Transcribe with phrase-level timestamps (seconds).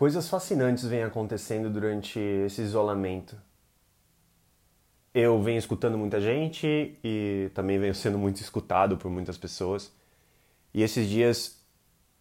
[0.00, 3.36] Coisas fascinantes vêm acontecendo durante esse isolamento.
[5.12, 9.92] Eu venho escutando muita gente e também venho sendo muito escutado por muitas pessoas.
[10.72, 11.62] E esses dias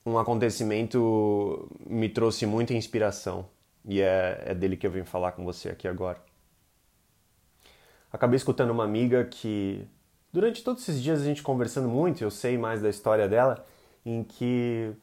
[0.06, 3.48] um acontecimento me trouxe muita inspiração
[3.86, 6.22] e é, é dele que eu venho falar com você aqui agora.
[8.12, 9.88] Acabei escutando uma amiga que,
[10.34, 13.66] durante todos esses dias a gente conversando muito, eu sei mais da história dela,
[14.06, 14.94] em que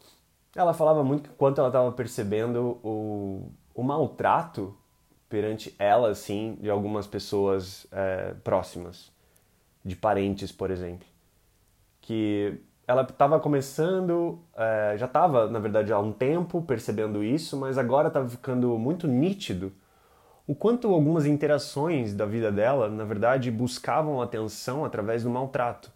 [0.57, 4.77] ela falava muito quanto ela estava percebendo o, o maltrato
[5.29, 9.13] perante ela, assim, de algumas pessoas é, próximas,
[9.85, 11.07] de parentes, por exemplo.
[12.01, 17.77] Que ela estava começando, é, já estava, na verdade, há um tempo percebendo isso, mas
[17.77, 19.73] agora estava ficando muito nítido
[20.47, 25.91] o quanto algumas interações da vida dela, na verdade, buscavam atenção através do maltrato.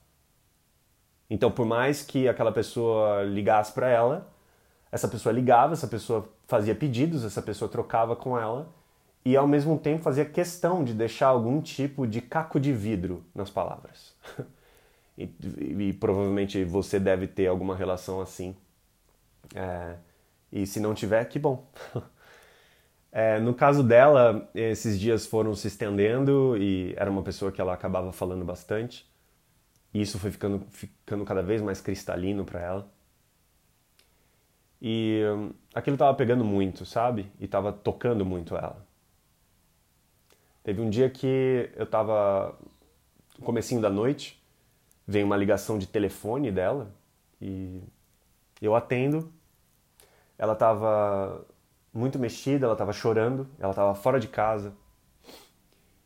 [1.30, 4.27] Então, por mais que aquela pessoa ligasse para ela,
[4.92, 8.72] essa pessoa ligava, essa pessoa fazia pedidos, essa pessoa trocava com ela
[9.24, 13.50] e ao mesmo tempo fazia questão de deixar algum tipo de caco de vidro nas
[13.50, 14.14] palavras.
[15.16, 15.30] e,
[15.78, 18.56] e, provavelmente você deve ter alguma relação assim.
[19.55, 19.97] É,
[20.50, 21.66] e se não tiver, que bom.
[23.12, 27.75] É, no caso dela, esses dias foram se estendendo e era uma pessoa que ela
[27.75, 29.04] acabava falando bastante.
[29.92, 32.92] E isso foi ficando, ficando cada vez mais cristalino para ela.
[34.81, 37.31] E hum, aquilo estava pegando muito, sabe?
[37.39, 38.87] E estava tocando muito ela.
[40.62, 42.56] Teve um dia que eu estava
[43.39, 44.42] no comecinho da noite,
[45.06, 46.95] vem uma ligação de telefone dela
[47.41, 47.83] e
[48.61, 49.33] eu atendo.
[50.39, 51.44] Ela estava
[51.92, 54.72] muito mexida, ela estava chorando, ela estava fora de casa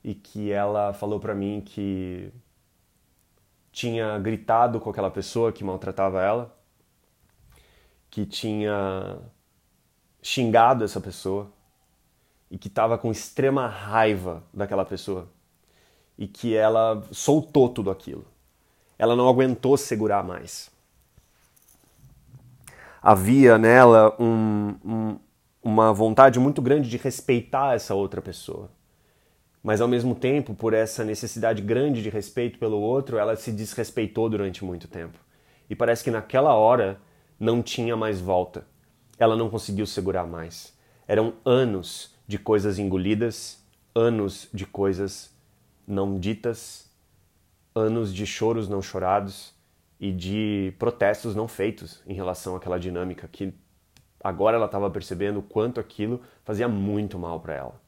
[0.02, 2.32] e que ela falou para mim que
[3.72, 6.63] tinha gritado com aquela pessoa que maltratava ela
[8.14, 9.18] que tinha
[10.22, 11.50] xingado essa pessoa
[12.48, 15.28] e que estava com extrema raiva daquela pessoa
[16.16, 18.24] e que ela soltou tudo aquilo.
[18.96, 20.70] Ela não aguentou segurar mais.
[23.02, 25.18] Havia nela um, um,
[25.60, 28.70] uma vontade muito grande de respeitar essa outra pessoa.
[29.60, 34.30] Mas ao mesmo tempo, por essa necessidade grande de respeito pelo outro, ela se desrespeitou
[34.30, 35.18] durante muito tempo.
[35.68, 37.00] E parece que naquela hora
[37.44, 38.66] não tinha mais volta.
[39.18, 40.74] Ela não conseguiu segurar mais.
[41.06, 43.62] Eram anos de coisas engolidas,
[43.94, 45.30] anos de coisas
[45.86, 46.90] não ditas,
[47.74, 49.54] anos de choros não chorados
[50.00, 53.52] e de protestos não feitos em relação àquela dinâmica que
[54.22, 57.80] agora ela estava percebendo o quanto aquilo fazia muito mal para ela.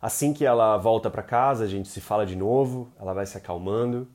[0.00, 3.36] Assim que ela volta para casa, a gente se fala de novo, ela vai se
[3.36, 4.06] acalmando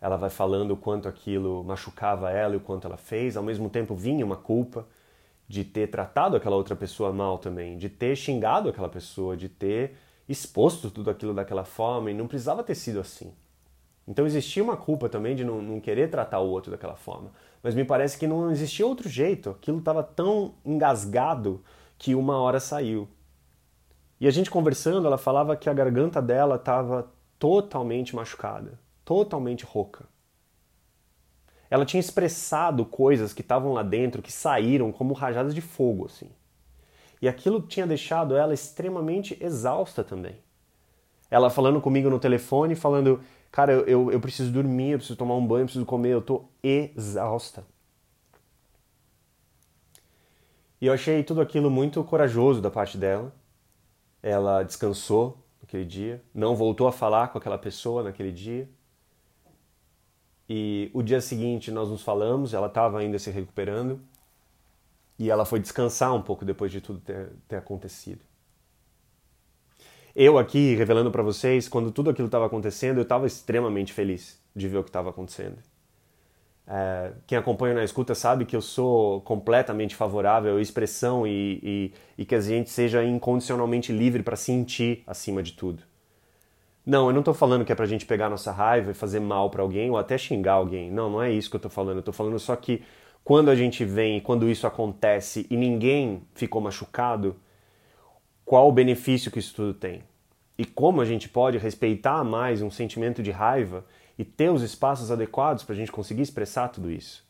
[0.00, 3.68] ela vai falando o quanto aquilo machucava ela e o quanto ela fez, ao mesmo
[3.68, 4.86] tempo vinha uma culpa
[5.48, 9.96] de ter tratado aquela outra pessoa mal também, de ter xingado aquela pessoa, de ter
[10.28, 13.32] exposto tudo aquilo daquela forma e não precisava ter sido assim.
[14.06, 17.32] Então existia uma culpa também de não, não querer tratar o outro daquela forma,
[17.62, 21.62] mas me parece que não existia outro jeito, aquilo estava tão engasgado
[21.98, 23.08] que uma hora saiu.
[24.20, 30.04] E a gente conversando, ela falava que a garganta dela estava totalmente machucada totalmente rouca.
[31.70, 36.28] Ela tinha expressado coisas que estavam lá dentro, que saíram como rajadas de fogo, assim.
[37.22, 40.36] E aquilo tinha deixado ela extremamente exausta também.
[41.30, 45.36] Ela falando comigo no telefone, falando: Cara, eu, eu, eu preciso dormir, eu preciso tomar
[45.36, 47.64] um banho, eu preciso comer, eu tô exausta.
[50.82, 53.34] E eu achei tudo aquilo muito corajoso da parte dela.
[54.22, 58.68] Ela descansou naquele dia, não voltou a falar com aquela pessoa naquele dia.
[60.48, 64.00] E o dia seguinte nós nos falamos, ela estava ainda se recuperando
[65.18, 68.20] e ela foi descansar um pouco depois de tudo ter, ter acontecido.
[70.16, 74.66] Eu aqui revelando para vocês, quando tudo aquilo estava acontecendo, eu estava extremamente feliz de
[74.66, 75.58] ver o que estava acontecendo.
[76.66, 81.92] É, quem acompanha na escuta sabe que eu sou completamente favorável à expressão e, e,
[82.18, 85.82] e que a gente seja incondicionalmente livre para sentir acima de tudo.
[86.88, 89.20] Não, eu não estou falando que é para a gente pegar nossa raiva e fazer
[89.20, 90.90] mal para alguém ou até xingar alguém.
[90.90, 91.96] Não, não é isso que eu estou falando.
[91.96, 92.82] Eu estou falando só que
[93.22, 97.36] quando a gente vem quando isso acontece e ninguém ficou machucado,
[98.42, 100.02] qual o benefício que isso tudo tem?
[100.56, 103.84] E como a gente pode respeitar mais um sentimento de raiva
[104.18, 107.22] e ter os espaços adequados para a gente conseguir expressar tudo isso?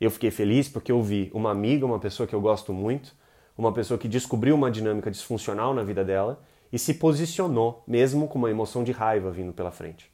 [0.00, 3.14] Eu fiquei feliz porque eu vi uma amiga, uma pessoa que eu gosto muito,
[3.54, 6.42] uma pessoa que descobriu uma dinâmica disfuncional na vida dela
[6.72, 10.10] e se posicionou, mesmo com uma emoção de raiva vindo pela frente.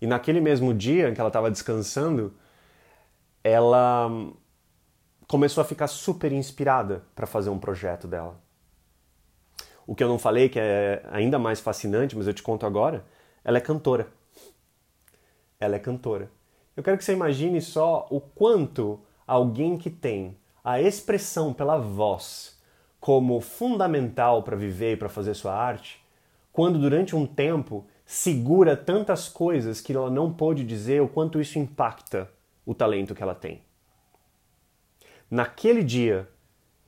[0.00, 2.34] E naquele mesmo dia em que ela estava descansando,
[3.42, 4.10] ela
[5.26, 8.40] começou a ficar super inspirada para fazer um projeto dela.
[9.86, 13.04] O que eu não falei, que é ainda mais fascinante, mas eu te conto agora,
[13.42, 14.08] ela é cantora.
[15.58, 16.30] Ela é cantora.
[16.76, 22.57] Eu quero que você imagine só o quanto alguém que tem a expressão pela voz
[23.00, 26.04] como fundamental para viver e para fazer sua arte,
[26.52, 31.58] quando durante um tempo segura tantas coisas que ela não pôde dizer, o quanto isso
[31.58, 32.28] impacta
[32.66, 33.62] o talento que ela tem
[35.30, 36.28] naquele dia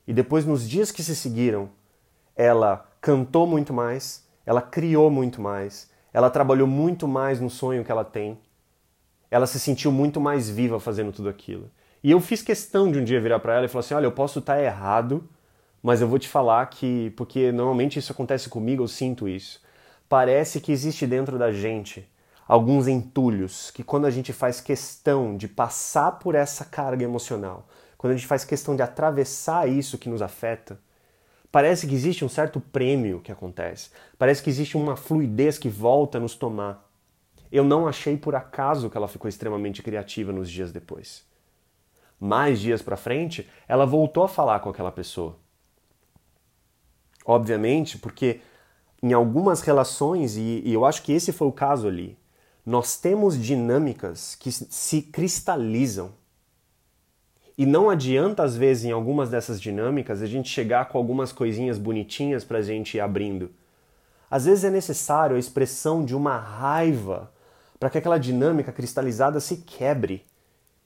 [0.06, 1.70] e depois nos dias que se seguiram,
[2.34, 7.92] ela cantou muito mais, ela criou muito mais, ela trabalhou muito mais no sonho que
[7.92, 8.38] ela tem,
[9.30, 11.70] ela se sentiu muito mais viva fazendo tudo aquilo.
[12.02, 14.12] E eu fiz questão de um dia virar para ela e falar assim: olha, eu
[14.12, 15.28] posso estar errado,
[15.82, 19.60] mas eu vou te falar que, porque normalmente isso acontece comigo, eu sinto isso.
[20.08, 22.08] Parece que existe dentro da gente
[22.46, 28.12] alguns entulhos que, quando a gente faz questão de passar por essa carga emocional, quando
[28.12, 30.80] a gente faz questão de atravessar isso que nos afeta,
[31.52, 33.90] parece que existe um certo prêmio que acontece.
[34.18, 36.90] Parece que existe uma fluidez que volta a nos tomar.
[37.52, 41.24] Eu não achei por acaso que ela ficou extremamente criativa nos dias depois.
[42.18, 45.36] Mais dias para frente, ela voltou a falar com aquela pessoa.
[47.30, 48.40] Obviamente, porque
[49.00, 52.18] em algumas relações, e, e eu acho que esse foi o caso ali,
[52.66, 56.12] nós temos dinâmicas que se cristalizam
[57.56, 61.78] e não adianta, às vezes, em algumas dessas dinâmicas, a gente chegar com algumas coisinhas
[61.78, 63.50] bonitinhas para a gente ir abrindo.
[64.30, 67.30] Às vezes é necessário a expressão de uma raiva
[67.78, 70.24] para que aquela dinâmica cristalizada se quebre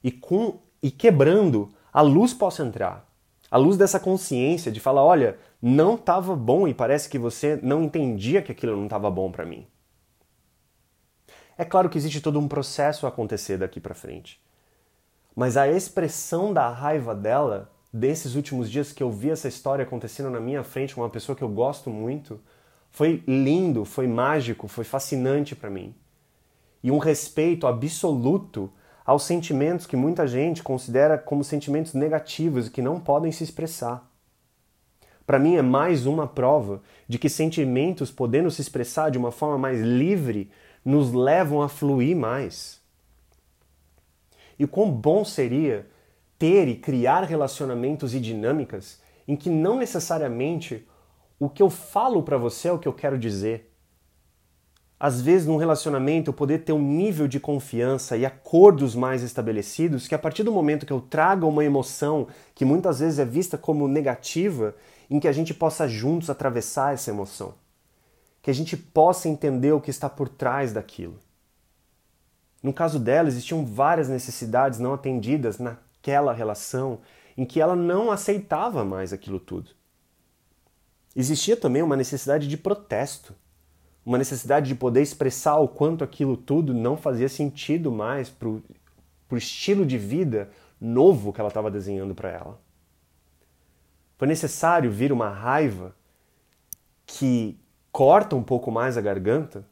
[0.03, 3.09] e, com, e quebrando, a luz possa entrar.
[3.55, 7.85] A luz dessa consciência de falar: olha, não estava bom e parece que você não
[7.85, 9.65] entendia que aquilo não estava bom para mim.
[11.57, 14.43] É claro que existe todo um processo a acontecer daqui para frente.
[15.37, 20.31] Mas a expressão da raiva dela, desses últimos dias que eu vi essa história acontecendo
[20.31, 22.41] na minha frente com uma pessoa que eu gosto muito,
[22.91, 25.95] foi lindo, foi mágico, foi fascinante para mim.
[26.83, 28.69] E um respeito absoluto
[29.05, 34.11] aos sentimentos que muita gente considera como sentimentos negativos e que não podem se expressar.
[35.27, 39.59] Para mim é mais uma prova de que sentimentos podendo se expressar de uma forma
[39.59, 40.51] mais livre
[40.85, 42.81] nos levam a fluir mais.
[44.59, 45.87] E quão bom seria
[46.39, 50.87] ter e criar relacionamentos e dinâmicas em que não necessariamente
[51.39, 53.74] o que eu falo para você é o que eu quero dizer.
[54.99, 60.07] Às vezes, num relacionamento, eu poder ter um nível de confiança e acordos mais estabelecidos
[60.07, 63.59] que, a partir do momento que eu traga uma emoção que muitas vezes é vista
[63.59, 64.75] como negativa,
[65.11, 67.55] em que a gente possa juntos atravessar essa emoção.
[68.41, 71.19] Que a gente possa entender o que está por trás daquilo.
[72.63, 77.01] No caso dela, existiam várias necessidades não atendidas naquela relação
[77.37, 79.71] em que ela não aceitava mais aquilo tudo.
[81.15, 83.35] Existia também uma necessidade de protesto,
[84.05, 88.63] uma necessidade de poder expressar o quanto aquilo tudo não fazia sentido mais para o
[89.37, 92.61] estilo de vida novo que ela estava desenhando para ela.
[94.19, 95.95] Foi necessário vir uma raiva
[97.07, 97.59] que
[97.91, 99.65] corta um pouco mais a garganta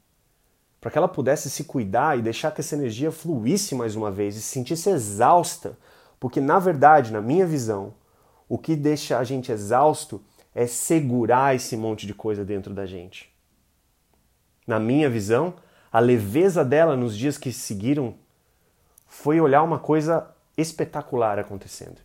[0.80, 4.34] para que ela pudesse se cuidar e deixar que essa energia fluísse mais uma vez
[4.34, 5.78] e se sentisse exausta,
[6.18, 7.94] porque na verdade, na minha visão,
[8.48, 10.20] o que deixa a gente exausto
[10.54, 13.31] é segurar esse monte de coisa dentro da gente.
[14.66, 15.54] Na minha visão,
[15.90, 18.14] a leveza dela nos dias que seguiram
[19.06, 22.00] foi olhar uma coisa espetacular acontecendo.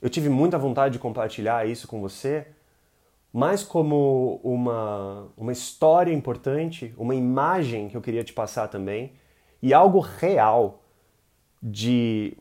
[0.00, 2.46] Eu tive muita vontade de compartilhar isso com você,
[3.32, 9.12] mais como uma, uma história importante, uma imagem que eu queria te passar também,
[9.60, 10.82] e algo real
[11.62, 12.36] de,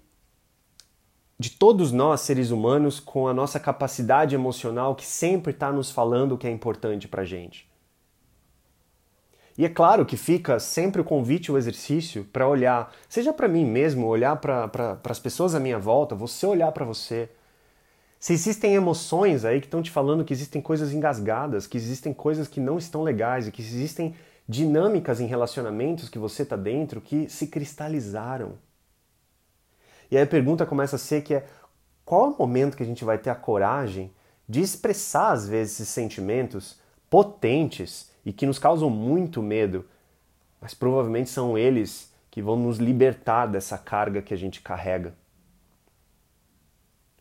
[1.40, 6.34] de todos nós, seres humanos, com a nossa capacidade emocional que sempre está nos falando
[6.34, 7.68] o que é importante para gente.
[9.58, 13.66] E é claro que fica sempre o convite, o exercício para olhar, seja para mim
[13.66, 17.30] mesmo, olhar para as pessoas à minha volta, você olhar para você
[18.20, 22.48] se existem emoções aí que estão te falando que existem coisas engasgadas, que existem coisas
[22.48, 24.16] que não estão legais e que existem
[24.50, 28.54] dinâmicas em relacionamentos que você está dentro que se cristalizaram.
[30.10, 31.46] E aí a pergunta começa a ser que é
[32.04, 34.12] qual é o momento que a gente vai ter a coragem
[34.50, 39.86] de expressar às vezes esses sentimentos potentes e que nos causam muito medo,
[40.60, 45.16] mas provavelmente são eles que vão nos libertar dessa carga que a gente carrega.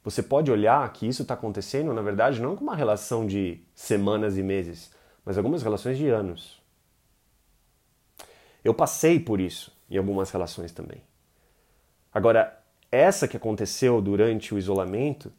[0.03, 4.37] Você pode olhar que isso está acontecendo, na verdade, não com uma relação de semanas
[4.37, 4.91] e meses,
[5.25, 6.63] mas algumas relações de anos.
[8.63, 11.03] Eu passei por isso em algumas relações também.
[12.13, 15.33] Agora, essa que aconteceu durante o isolamento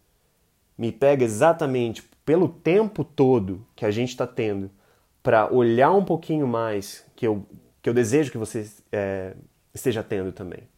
[0.78, 4.70] me pega exatamente pelo tempo todo que a gente está tendo
[5.26, 7.48] para olhar um pouquinho mais, que eu,
[7.82, 9.36] que eu desejo que você é,
[9.74, 10.70] esteja tendo também.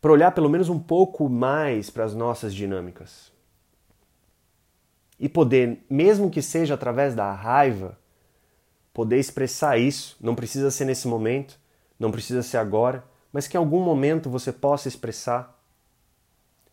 [0.00, 3.30] Para olhar pelo menos um pouco mais para as nossas dinâmicas.
[5.20, 7.98] E poder, mesmo que seja através da raiva,
[8.90, 10.16] poder expressar isso.
[10.18, 11.60] Não precisa ser nesse momento,
[11.98, 15.62] não precisa ser agora, mas que em algum momento você possa expressar.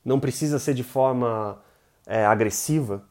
[0.03, 1.62] Não precisa ser de forma
[2.07, 3.03] é, agressiva,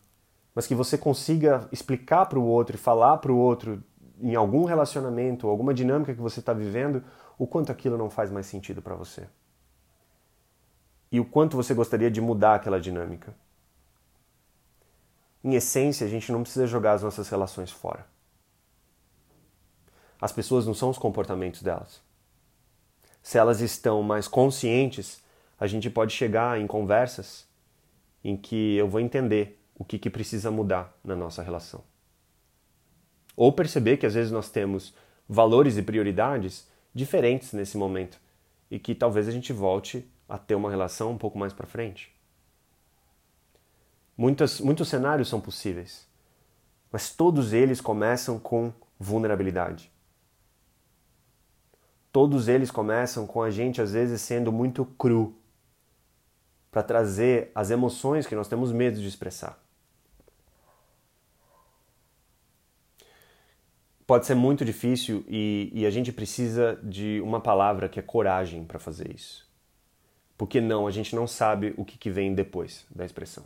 [0.58, 3.80] mas que você consiga explicar para o outro e falar para o outro
[4.20, 7.04] em algum relacionamento, alguma dinâmica que você está vivendo,
[7.38, 9.28] o quanto aquilo não faz mais sentido para você.
[11.12, 13.32] E o quanto você gostaria de mudar aquela dinâmica.
[15.44, 18.04] Em essência, a gente não precisa jogar as nossas relações fora.
[20.20, 22.02] As pessoas não são os comportamentos delas.
[23.22, 25.22] Se elas estão mais conscientes,
[25.56, 27.46] a gente pode chegar em conversas
[28.24, 31.85] em que eu vou entender o que, que precisa mudar na nossa relação.
[33.37, 34.92] Ou perceber que às vezes nós temos
[35.28, 38.18] valores e prioridades diferentes nesse momento
[38.68, 42.12] e que talvez a gente volte a ter uma relação um pouco mais para frente.
[44.16, 46.08] Muitas, muitos cenários são possíveis,
[46.90, 49.92] mas todos eles começam com vulnerabilidade.
[52.11, 55.37] Todos eles começam com a gente às vezes sendo muito cru
[56.70, 59.67] para trazer as emoções que nós temos medo de expressar.
[64.08, 68.64] Pode ser muito difícil e, e a gente precisa de uma palavra que é coragem
[68.64, 69.46] para fazer isso.
[70.34, 73.44] Porque não, a gente não sabe o que, que vem depois da expressão.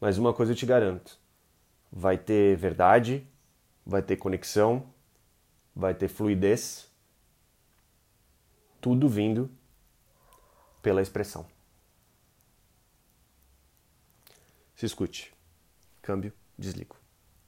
[0.00, 1.18] Mas uma coisa eu te garanto:
[1.90, 3.26] vai ter verdade,
[3.84, 4.86] vai ter conexão,
[5.74, 6.88] vai ter fluidez,
[8.80, 9.50] tudo vindo
[10.80, 11.44] pela expressão.
[14.76, 15.34] Se escute.
[16.00, 16.97] Câmbio, desligo.